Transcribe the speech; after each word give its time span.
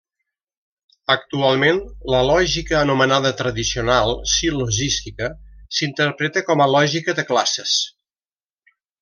Actualment 1.15 1.81
la 2.13 2.21
lògica 2.29 2.77
anomenada 2.79 3.33
tradicional, 3.41 4.15
sil·logística, 4.33 5.29
s'interpreta 5.81 6.45
com 6.49 6.65
a 6.67 6.69
lògica 6.79 7.17
de 7.21 7.29
classes. 7.31 7.77